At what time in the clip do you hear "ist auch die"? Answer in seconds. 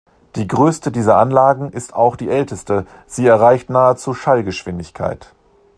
1.73-2.27